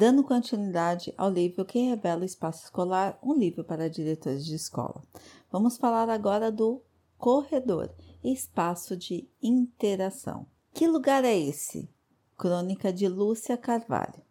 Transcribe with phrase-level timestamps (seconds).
[0.00, 5.02] dando continuidade ao livro que revela o espaço escolar, um livro para diretores de escola.
[5.52, 6.80] Vamos falar agora do
[7.18, 7.90] corredor,
[8.24, 10.46] espaço de interação.
[10.72, 11.86] Que lugar é esse?
[12.38, 14.22] Crônica de Lúcia Carvalho.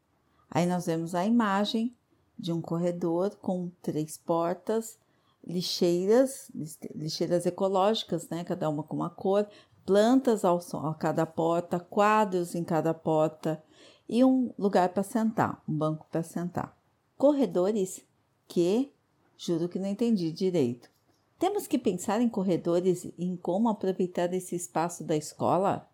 [0.50, 1.95] Aí nós vemos a imagem
[2.36, 4.98] de um corredor com três portas,
[5.45, 6.52] lixeiras,
[6.95, 8.44] lixeiras ecológicas, né?
[8.44, 9.48] Cada uma com uma cor,
[9.86, 13.63] plantas ao, a cada porta, quadros em cada porta
[14.09, 16.76] e um lugar para sentar, um banco para sentar.
[17.16, 18.04] Corredores
[18.48, 18.91] que,
[19.38, 20.90] juro que não entendi direito.
[21.38, 25.88] Temos que pensar em corredores e em como aproveitar esse espaço da escola?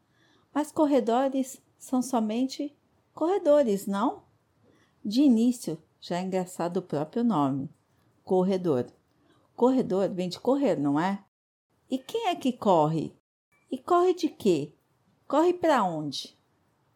[0.53, 2.73] Mas corredores são somente
[3.13, 4.23] corredores, não?
[5.03, 7.69] De início, já é engraçado o próprio nome:
[8.23, 8.87] corredor.
[9.55, 11.23] Corredor vem de correr, não é?
[11.89, 13.13] E quem é que corre?
[13.69, 14.73] E corre de quê?
[15.27, 16.35] Corre para onde?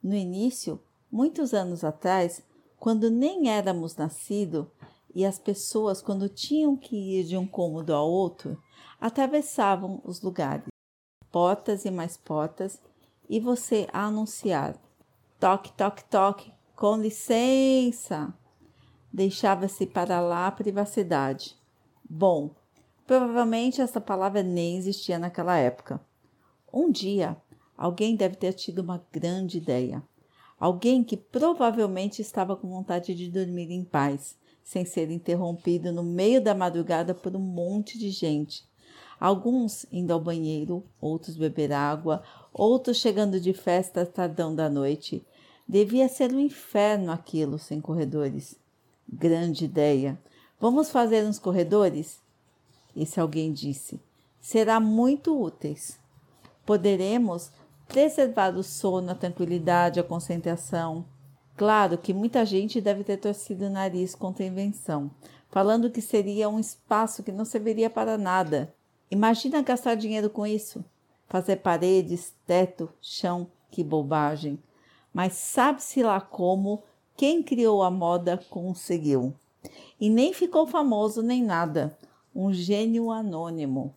[0.01, 0.81] No início,
[1.11, 2.43] muitos anos atrás,
[2.77, 4.65] quando nem éramos nascidos
[5.13, 8.61] e as pessoas, quando tinham que ir de um cômodo ao outro,
[8.99, 10.67] atravessavam os lugares,
[11.31, 12.79] portas e mais portas,
[13.29, 14.75] e você a anunciar:
[15.39, 18.33] toque, toque, toque, com licença.
[19.11, 21.57] Deixava-se para lá a privacidade.
[22.07, 22.51] Bom,
[23.05, 25.99] provavelmente essa palavra nem existia naquela época.
[26.71, 27.35] Um dia,
[27.75, 30.03] alguém deve ter tido uma grande ideia.
[30.59, 36.41] Alguém que provavelmente estava com vontade de dormir em paz, sem ser interrompido no meio
[36.43, 38.67] da madrugada por um monte de gente.
[39.19, 45.25] Alguns indo ao banheiro, outros beber água, outros chegando de festa tardão da noite.
[45.67, 48.55] Devia ser um inferno aquilo sem corredores.
[49.07, 50.19] Grande ideia.
[50.59, 52.19] Vamos fazer uns corredores?
[52.95, 53.99] Esse alguém disse.
[54.41, 55.99] Será muito úteis
[56.69, 57.49] poderemos
[57.89, 61.03] preservar o sono, a tranquilidade, a concentração.
[61.57, 65.09] Claro que muita gente deve ter torcido o nariz contra a invenção,
[65.49, 68.73] falando que seria um espaço que não serviria para nada.
[69.09, 70.85] Imagina gastar dinheiro com isso.
[71.27, 74.59] Fazer paredes, teto, chão, que bobagem.
[75.11, 76.83] Mas sabe-se lá como
[77.17, 79.33] quem criou a moda conseguiu.
[79.99, 81.97] E nem ficou famoso nem nada.
[82.35, 83.95] Um gênio anônimo.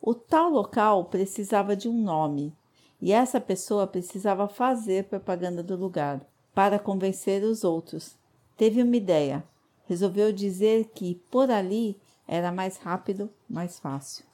[0.00, 2.54] O tal local precisava de um nome
[3.00, 6.20] e essa pessoa precisava fazer propaganda do lugar
[6.54, 8.16] para convencer os outros.
[8.56, 9.44] Teve uma ideia.
[9.86, 11.96] Resolveu dizer que por ali
[12.26, 14.24] era mais rápido, mais fácil.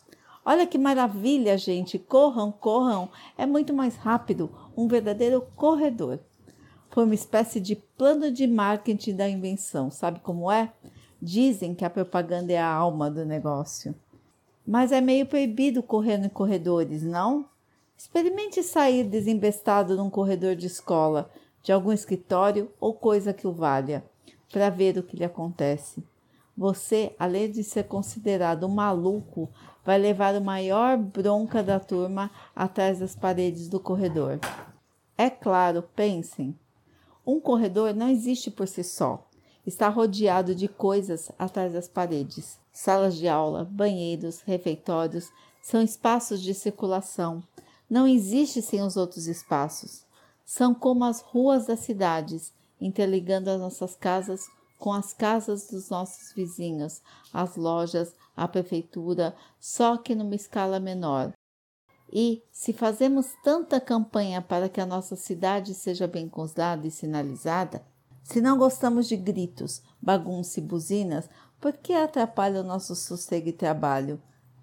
[0.44, 1.98] Olha que maravilha, gente!
[1.98, 3.08] Corram, corram!
[3.36, 6.18] É muito mais rápido, um verdadeiro corredor.
[6.90, 9.90] Foi uma espécie de plano de marketing da invenção.
[9.90, 10.72] Sabe como é?
[11.20, 13.94] Dizem que a propaganda é a alma do negócio.
[14.66, 17.46] Mas é meio proibido correr em corredores, não?
[18.02, 21.30] Experimente sair desembestado num corredor de escola,
[21.62, 24.04] de algum escritório ou coisa que o valha,
[24.50, 26.02] para ver o que lhe acontece.
[26.56, 29.48] Você, além de ser considerado um maluco,
[29.84, 34.40] vai levar a maior bronca da turma atrás das paredes do corredor.
[35.16, 36.58] É claro, pensem.
[37.24, 39.24] Um corredor não existe por si só.
[39.64, 42.58] Está rodeado de coisas atrás das paredes.
[42.72, 45.30] Salas de aula, banheiros, refeitórios
[45.62, 47.44] são espaços de circulação.
[47.92, 50.06] Não existe sem os outros espaços.
[50.46, 54.46] São como as ruas das cidades, interligando as nossas casas
[54.78, 57.02] com as casas dos nossos vizinhos,
[57.34, 61.34] as lojas, a prefeitura, só que numa escala menor.
[62.10, 67.84] E, se fazemos tanta campanha para que a nossa cidade seja bem consolada e sinalizada,
[68.24, 71.28] se não gostamos de gritos, bagunça e buzinas,
[71.60, 74.18] porque atrapalha o nosso sossego e trabalho.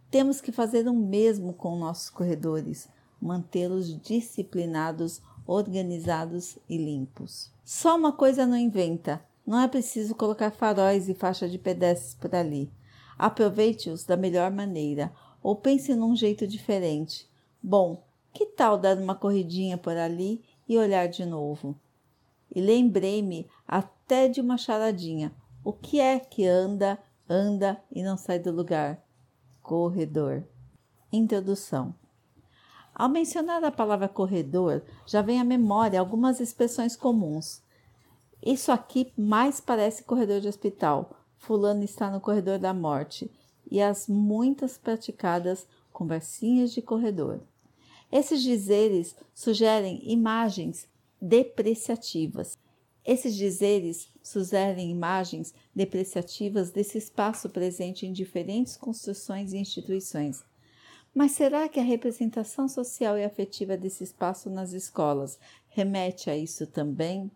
[0.09, 2.89] Temos que fazer o mesmo com nossos corredores,
[3.21, 7.51] mantê-los disciplinados, organizados e limpos.
[7.63, 12.33] Só uma coisa não inventa: não é preciso colocar faróis e faixa de pedestres por
[12.35, 12.71] ali.
[13.17, 17.27] Aproveite-os da melhor maneira ou pense num jeito diferente.
[17.61, 21.75] Bom, que tal dar uma corridinha por ali e olhar de novo?
[22.53, 25.33] E lembrei-me até de uma charadinha.
[25.63, 29.03] O que é que anda, anda e não sai do lugar?
[29.61, 30.43] Corredor.
[31.11, 31.93] Introdução.
[32.99, 37.63] Ao mencionar a palavra corredor, já vem à memória algumas expressões comuns.
[38.45, 41.17] Isso aqui mais parece corredor de hospital.
[41.37, 43.31] Fulano está no corredor da morte.
[43.71, 47.39] E as muitas praticadas conversinhas de corredor.
[48.11, 50.85] Esses dizeres sugerem imagens
[51.21, 52.57] depreciativas
[53.05, 60.43] esses dizeres sugerem imagens depreciativas desse espaço presente em diferentes construções e instituições.
[61.13, 65.39] Mas será que a representação social e afetiva desse espaço nas escolas
[65.69, 67.31] remete a isso também?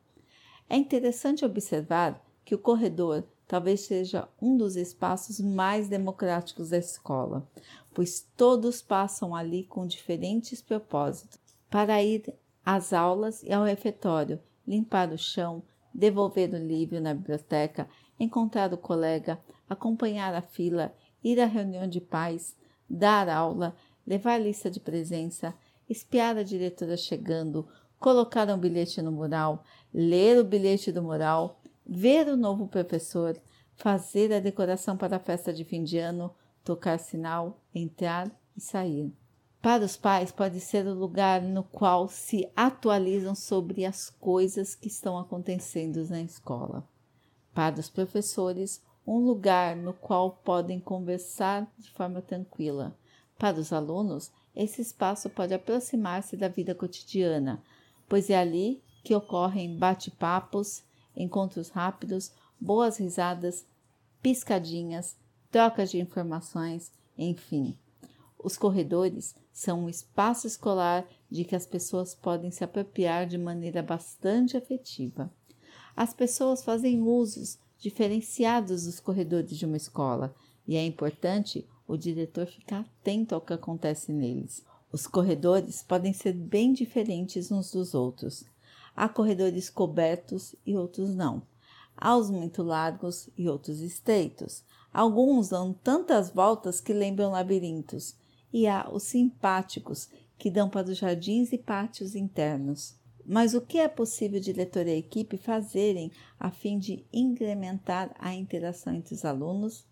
[0.70, 7.48] É interessante observar que o corredor talvez seja um dos espaços mais democráticos da escola,
[7.94, 11.40] pois todos passam ali com diferentes propósitos
[11.70, 12.34] para ir
[12.66, 15.62] às aulas e ao refeitório, limpar o chão,
[15.94, 17.88] devolver o livro na biblioteca,
[18.20, 19.40] encontrar o colega,
[19.70, 20.94] acompanhar a fila,
[21.24, 22.56] ir à reunião de pais,
[22.94, 23.75] dar aula,
[24.06, 25.54] levar lista de presença,
[25.90, 27.68] espiar a diretora chegando,
[28.00, 29.63] colocar um bilhete no mural,
[29.94, 33.40] ler o bilhete do mural, ver o novo professor,
[33.75, 39.12] fazer a decoração para a festa de fim de ano, tocar sinal, entrar e sair.
[39.62, 44.88] Para os pais, pode ser o lugar no qual se atualizam sobre as coisas que
[44.88, 46.88] estão acontecendo na escola.
[47.54, 52.95] Para os professores, um lugar no qual podem conversar de forma tranquila.
[53.38, 57.61] Para os alunos, esse espaço pode aproximar-se da vida cotidiana,
[58.07, 60.83] pois é ali que ocorrem bate-papos,
[61.15, 63.65] encontros rápidos, boas risadas,
[64.21, 65.17] piscadinhas,
[65.51, 67.77] trocas de informações, enfim.
[68.39, 73.81] Os corredores são um espaço escolar de que as pessoas podem se apropriar de maneira
[73.83, 75.31] bastante afetiva.
[75.95, 80.33] As pessoas fazem usos diferenciados dos corredores de uma escola
[80.65, 84.63] e é importante o diretor ficar atento ao que acontece neles.
[84.89, 88.45] Os corredores podem ser bem diferentes uns dos outros.
[88.95, 91.41] Há corredores cobertos e outros não.
[91.97, 94.63] Há os muito largos e outros estreitos.
[94.94, 98.15] Alguns dão tantas voltas que lembram labirintos.
[98.53, 100.07] E há os simpáticos,
[100.38, 102.95] que dão para os jardins e pátios internos.
[103.25, 108.94] Mas o que é possível diretor e equipe fazerem a fim de incrementar a interação
[108.94, 109.86] entre os alunos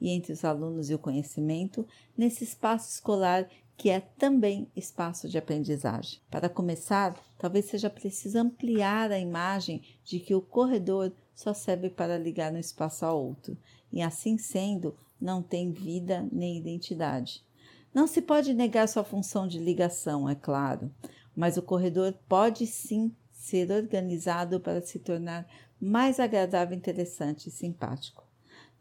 [0.00, 1.86] e entre os alunos e o conhecimento
[2.16, 3.48] nesse espaço escolar
[3.78, 6.18] que é também espaço de aprendizagem.
[6.28, 12.18] Para começar, talvez seja preciso ampliar a imagem de que o corredor só serve para
[12.18, 13.56] ligar um espaço a outro,
[13.92, 17.44] e assim sendo, não tem vida nem identidade.
[17.94, 20.92] Não se pode negar sua função de ligação, é claro,
[21.38, 25.48] mas o corredor pode sim ser organizado para se tornar
[25.80, 28.26] mais agradável, interessante e simpático.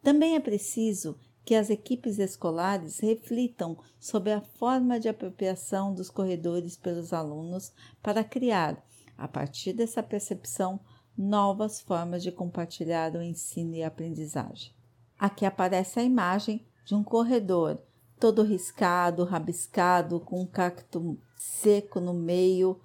[0.01, 6.75] Também é preciso que as equipes escolares reflitam sobre a forma de apropriação dos corredores
[6.75, 7.71] pelos alunos
[8.01, 8.83] para criar,
[9.15, 10.79] a partir dessa percepção,
[11.15, 14.73] novas formas de compartilhar o ensino e a aprendizagem.
[15.19, 17.79] Aqui aparece a imagem de um corredor
[18.19, 22.79] todo riscado, rabiscado, com um cacto seco no meio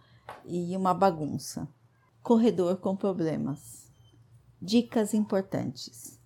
[0.44, 1.69] e uma bagunça.
[2.23, 3.90] Corredor com problemas.
[4.61, 6.20] Dicas importantes.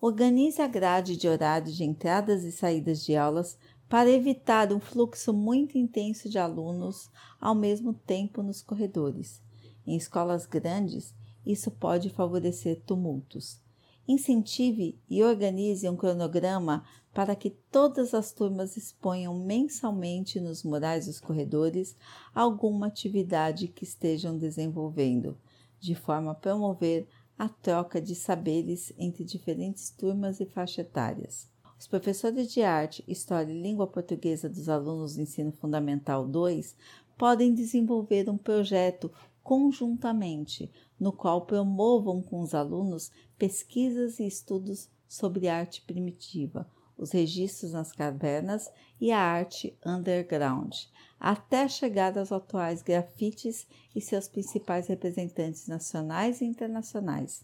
[0.00, 3.58] Organize a grade de horário de entradas e saídas de aulas
[3.88, 9.42] para evitar um fluxo muito intenso de alunos ao mesmo tempo nos corredores.
[9.86, 11.14] Em escolas grandes,
[11.46, 13.60] isso pode favorecer tumultos.
[14.08, 16.82] Incentive e organize um cronograma
[17.12, 21.94] para que todas as turmas exponham mensalmente nos murais dos corredores
[22.34, 25.36] alguma atividade que estejam desenvolvendo,
[25.78, 27.06] de forma a promover
[27.38, 31.50] a troca de saberes entre diferentes turmas e faixas etárias.
[31.78, 36.74] Os professores de arte, história e língua portuguesa dos alunos do ensino fundamental 2
[37.18, 39.12] podem desenvolver um projeto
[39.48, 47.72] conjuntamente, no qual promovam com os alunos pesquisas e estudos sobre arte primitiva, os registros
[47.72, 50.74] nas cavernas e a arte underground,
[51.18, 57.42] até chegar aos atuais grafites e seus principais representantes nacionais e internacionais.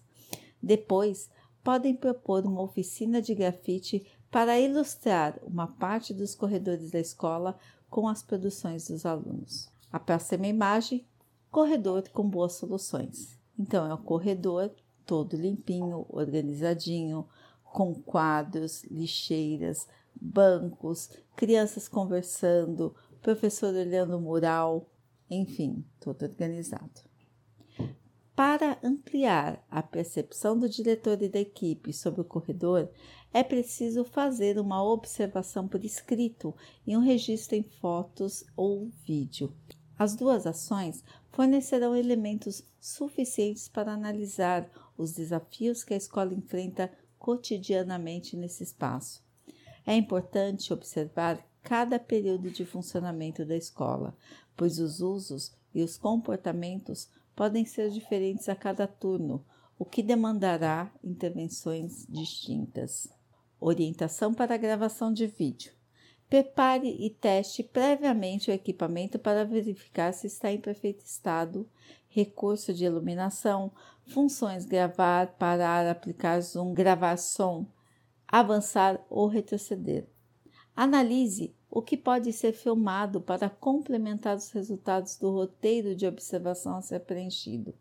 [0.62, 1.30] Depois,
[1.62, 7.58] podem propor uma oficina de grafite para ilustrar uma parte dos corredores da escola
[7.88, 9.72] com as produções dos alunos.
[9.90, 11.06] A próxima imagem,
[11.54, 13.38] corredor com boas soluções.
[13.56, 14.74] Então, é o corredor
[15.06, 17.28] todo limpinho, organizadinho,
[17.62, 19.86] com quadros, lixeiras,
[20.20, 22.92] bancos, crianças conversando,
[23.22, 24.90] professor olhando o mural,
[25.30, 27.02] enfim, tudo organizado.
[28.34, 32.90] Para ampliar a percepção do diretor e da equipe sobre o corredor,
[33.32, 36.52] é preciso fazer uma observação por escrito
[36.84, 39.54] e um registro em fotos ou vídeo.
[39.98, 48.36] As duas ações fornecerão elementos suficientes para analisar os desafios que a escola enfrenta cotidianamente
[48.36, 49.24] nesse espaço.
[49.86, 54.16] É importante observar cada período de funcionamento da escola,
[54.56, 59.44] pois os usos e os comportamentos podem ser diferentes a cada turno,
[59.78, 63.08] o que demandará intervenções distintas.
[63.58, 65.72] Orientação para a gravação de vídeo.
[66.28, 71.68] Prepare e teste previamente o equipamento para verificar se está em perfeito estado,
[72.08, 73.70] recurso de iluminação,
[74.06, 77.66] funções gravar, parar, aplicar zoom, gravar som,
[78.26, 80.06] avançar ou retroceder.
[80.74, 86.82] Analise o que pode ser filmado para complementar os resultados do roteiro de observação a
[86.82, 87.74] ser preenchido.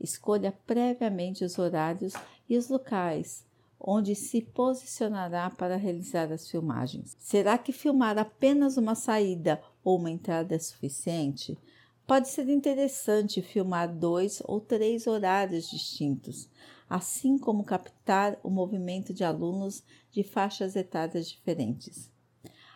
[0.00, 2.14] Escolha previamente os horários
[2.48, 3.44] e os locais
[3.86, 7.14] onde se posicionará para realizar as filmagens.
[7.20, 11.58] Será que filmar apenas uma saída ou uma entrada é suficiente?
[12.06, 16.48] Pode ser interessante filmar dois ou três horários distintos,
[16.88, 22.10] assim como captar o movimento de alunos de faixas etárias diferentes.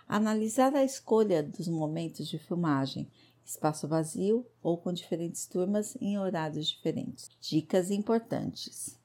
[0.06, 3.10] Analisar a escolha dos momentos de filmagem,
[3.44, 7.30] espaço vazio ou com diferentes turmas em horários diferentes.
[7.40, 8.98] Dicas importantes: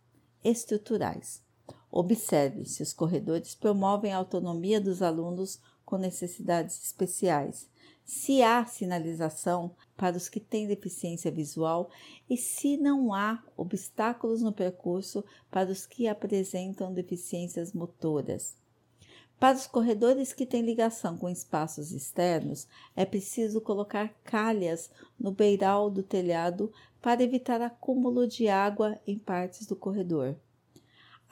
[0.44, 1.42] estruturais.
[1.96, 7.70] Observe se os corredores promovem a autonomia dos alunos com necessidades especiais,
[8.04, 11.92] se há sinalização para os que têm deficiência visual
[12.28, 18.58] e se não há obstáculos no percurso para os que apresentam deficiências motoras.
[19.40, 25.92] Para os corredores que têm ligação com espaços externos, é preciso colocar calhas no beiral
[25.92, 30.36] do telhado para evitar acúmulo de água em partes do corredor.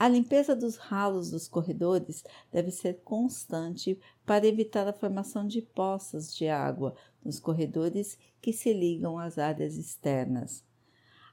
[0.01, 6.35] A limpeza dos ralos dos corredores deve ser constante para evitar a formação de poças
[6.35, 10.63] de água nos corredores que se ligam às áreas externas.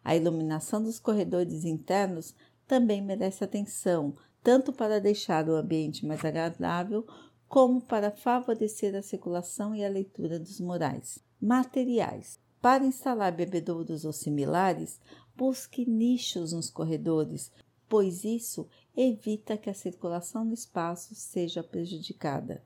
[0.05, 2.35] A iluminação dos corredores internos
[2.67, 7.07] também merece atenção, tanto para deixar o ambiente mais agradável,
[7.49, 11.19] como para favorecer a circulação e a leitura dos murais.
[11.41, 12.39] Materiais.
[12.61, 15.01] Para instalar bebedouros ou similares,
[15.35, 17.51] busque nichos nos corredores
[17.89, 22.63] pois isso evita que a circulação no espaço seja prejudicada.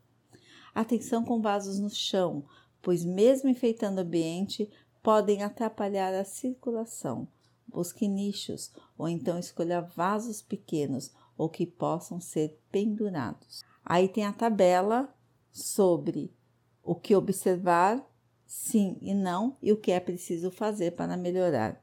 [0.75, 2.45] Atenção com vasos no chão,
[2.81, 4.71] pois, mesmo enfeitando o ambiente,
[5.03, 7.29] podem atrapalhar a circulação.
[7.69, 13.63] Busque nichos ou então escolha vasos pequenos ou que possam ser pendurados.
[13.85, 15.15] Aí tem a tabela
[15.51, 16.35] sobre
[16.83, 18.05] o que observar,
[18.47, 21.82] sim e não, e o que é preciso fazer para melhorar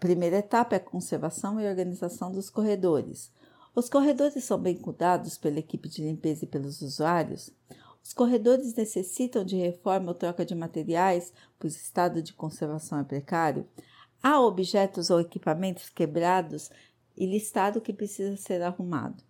[0.00, 3.30] primeira etapa é a conservação e organização dos corredores.
[3.74, 7.50] Os corredores são bem cuidados pela equipe de limpeza e pelos usuários.
[8.02, 13.04] Os corredores necessitam de reforma ou troca de materiais, pois o estado de conservação é
[13.04, 13.68] precário.
[14.22, 16.70] Há objetos ou equipamentos quebrados
[17.14, 19.22] e listado que precisa ser arrumado.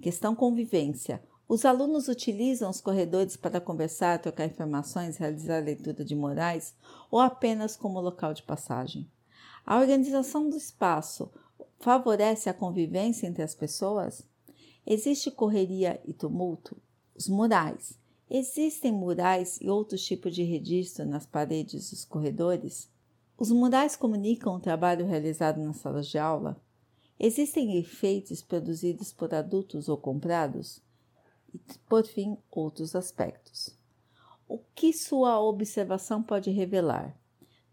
[0.00, 1.22] Questão convivência.
[1.46, 6.74] Os alunos utilizam os corredores para conversar, trocar informações, realizar leitura de morais
[7.10, 9.08] ou apenas como local de passagem?
[9.64, 11.30] A organização do espaço
[11.78, 14.26] favorece a convivência entre as pessoas?
[14.84, 16.76] Existe correria e tumulto?
[17.14, 17.98] Os murais.
[18.28, 22.90] Existem murais e outros tipos de registro nas paredes dos corredores?
[23.38, 26.60] Os murais comunicam o trabalho realizado nas salas de aula?
[27.18, 30.82] Existem efeitos produzidos por adultos ou comprados?
[31.54, 33.78] E, por fim, outros aspectos.
[34.48, 37.16] O que sua observação pode revelar?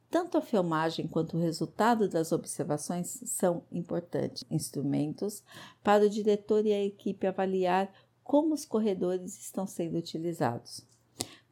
[0.10, 5.44] Tanto a filmagem quanto o resultado das observações são importantes instrumentos
[5.84, 10.86] para o diretor e a equipe avaliar como os corredores estão sendo utilizados,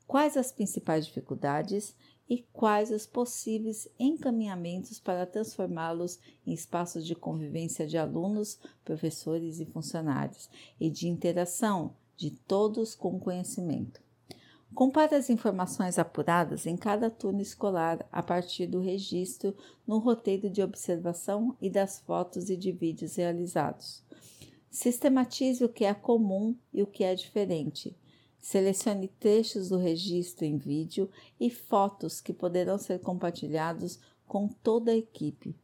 [0.08, 1.96] quais as principais dificuldades
[2.30, 9.66] e quais os possíveis encaminhamentos para transformá-los em espaços de convivência de alunos, professores e
[9.66, 10.50] funcionários
[10.80, 14.07] e de interação de todos com o conhecimento.
[14.78, 19.58] Compare as informações apuradas em cada turno escolar a partir do registro
[19.88, 24.04] no roteiro de observação e das fotos e de vídeos realizados.
[24.70, 27.98] Sistematize o que é comum e o que é diferente.
[28.40, 34.96] Selecione trechos do registro em vídeo e fotos que poderão ser compartilhados com toda a
[34.96, 35.56] equipe.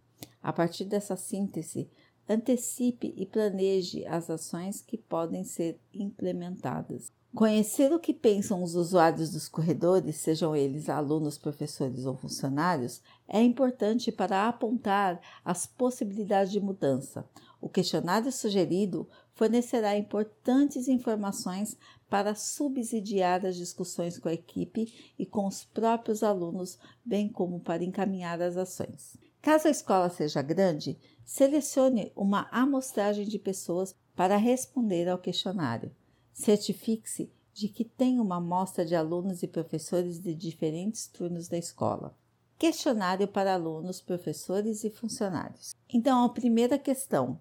[0.41, 1.88] A partir dessa síntese,
[2.27, 7.13] antecipe e planeje as ações que podem ser implementadas.
[7.36, 13.42] Conhecer o que pensam os usuários dos corredores, sejam eles alunos, professores ou funcionários, é
[13.42, 17.28] importante para apontar as possibilidades de mudança.
[17.60, 21.75] O questionário sugerido fornecerá importantes informações
[22.08, 27.84] para subsidiar as discussões com a equipe e com os próprios alunos, bem como para
[27.84, 29.18] encaminhar as ações.
[29.42, 35.92] Caso a escola seja grande, selecione uma amostragem de pessoas para responder ao questionário.
[36.34, 42.18] Certifique-se de que tem uma amostra de alunos e professores de diferentes turnos da escola.
[42.58, 45.75] Questionário para alunos, professores e funcionários.
[45.88, 47.40] Então, a primeira questão: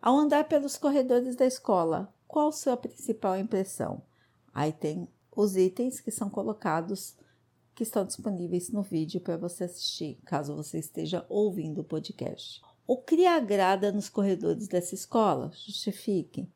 [0.00, 4.02] ao andar pelos corredores da escola, qual sua principal impressão?
[4.52, 7.16] Aí tem os itens que são colocados,
[7.74, 12.62] que estão disponíveis no vídeo para você assistir, caso você esteja ouvindo o podcast.
[12.86, 15.50] O que agrada nos corredores dessa escola?
[15.54, 16.48] Justifique.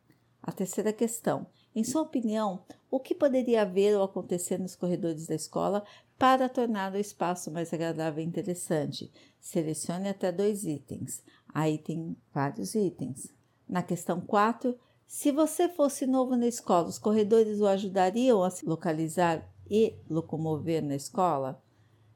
[0.42, 1.46] A terceira questão.
[1.74, 5.84] Em sua opinião, o que poderia haver ou acontecer nos corredores da escola
[6.18, 9.10] para tornar o espaço mais agradável e interessante?
[9.40, 11.22] Selecione até dois itens.
[11.52, 13.32] Aí tem vários itens.
[13.68, 18.66] Na questão 4, se você fosse novo na escola, os corredores o ajudariam a se
[18.66, 21.62] localizar e locomover na escola?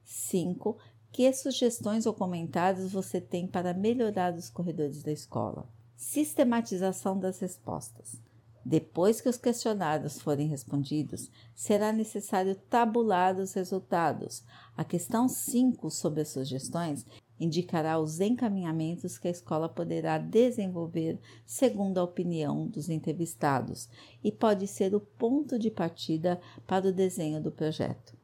[0.04, 0.76] 5.
[1.11, 5.68] Que sugestões ou comentários você tem para melhorar os corredores da escola?
[5.97, 8.18] Sistematização das respostas.
[8.64, 14.45] Depois que os questionários forem respondidos, será necessário tabular os resultados.
[14.76, 17.04] A questão 5 sobre as sugestões
[17.40, 23.88] indicará os encaminhamentos que a escola poderá desenvolver segundo a opinião dos entrevistados
[24.23, 28.16] e pode ser o ponto de partida para o desenho do projeto.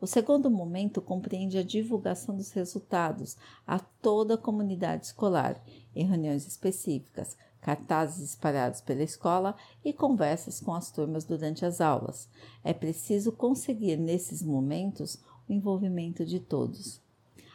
[0.00, 5.60] O segundo momento compreende a divulgação dos resultados a toda a comunidade escolar,
[5.94, 12.28] em reuniões específicas, cartazes espalhados pela escola e conversas com as turmas durante as aulas.
[12.64, 17.00] É preciso conseguir, nesses momentos, o envolvimento de todos.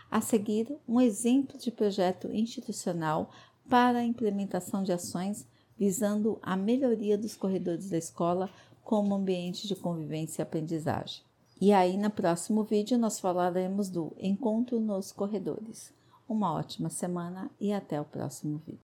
[0.10, 3.32] A seguir, um exemplo de projeto institucional
[3.70, 8.50] para a implementação de ações visando a melhoria dos corredores da escola
[8.84, 11.24] como ambiente de convivência e aprendizagem.
[11.60, 15.94] E aí, no próximo vídeo, nós falaremos do encontro nos corredores.
[16.28, 18.93] Uma ótima semana e até o próximo vídeo.